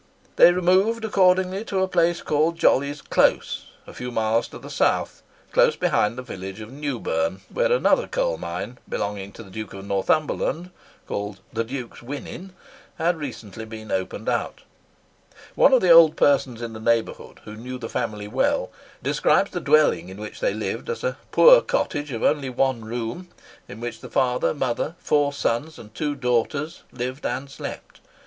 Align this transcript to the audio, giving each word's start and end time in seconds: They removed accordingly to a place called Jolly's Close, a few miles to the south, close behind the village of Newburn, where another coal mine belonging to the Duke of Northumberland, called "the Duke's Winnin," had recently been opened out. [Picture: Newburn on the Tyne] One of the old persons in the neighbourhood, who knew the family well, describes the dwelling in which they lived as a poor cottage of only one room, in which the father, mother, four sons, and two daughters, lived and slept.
They 0.35 0.51
removed 0.51 1.05
accordingly 1.05 1.63
to 1.65 1.81
a 1.83 1.87
place 1.87 2.23
called 2.23 2.57
Jolly's 2.57 3.03
Close, 3.03 3.67
a 3.85 3.93
few 3.93 4.09
miles 4.09 4.47
to 4.47 4.57
the 4.57 4.71
south, 4.71 5.21
close 5.51 5.75
behind 5.75 6.17
the 6.17 6.23
village 6.23 6.59
of 6.59 6.71
Newburn, 6.71 7.41
where 7.53 7.71
another 7.71 8.07
coal 8.07 8.39
mine 8.39 8.79
belonging 8.89 9.31
to 9.33 9.43
the 9.43 9.51
Duke 9.51 9.75
of 9.75 9.85
Northumberland, 9.85 10.71
called 11.07 11.39
"the 11.53 11.63
Duke's 11.63 12.01
Winnin," 12.01 12.51
had 12.95 13.17
recently 13.17 13.63
been 13.63 13.91
opened 13.91 14.27
out. 14.27 14.61
[Picture: 14.61 14.65
Newburn 14.65 14.85
on 14.85 15.29
the 15.29 15.35
Tyne] 15.35 15.53
One 15.53 15.73
of 15.73 15.81
the 15.81 15.91
old 15.91 16.17
persons 16.17 16.61
in 16.63 16.73
the 16.73 16.79
neighbourhood, 16.79 17.41
who 17.45 17.55
knew 17.55 17.77
the 17.77 17.87
family 17.87 18.27
well, 18.27 18.71
describes 19.03 19.51
the 19.51 19.59
dwelling 19.61 20.09
in 20.09 20.17
which 20.19 20.39
they 20.39 20.55
lived 20.55 20.89
as 20.89 21.03
a 21.03 21.17
poor 21.31 21.61
cottage 21.61 22.11
of 22.11 22.23
only 22.23 22.49
one 22.49 22.83
room, 22.83 23.27
in 23.67 23.79
which 23.79 23.99
the 23.99 24.09
father, 24.09 24.51
mother, 24.55 24.95
four 24.97 25.31
sons, 25.31 25.77
and 25.77 25.93
two 25.93 26.15
daughters, 26.15 26.81
lived 26.91 27.23
and 27.23 27.51
slept. 27.51 28.01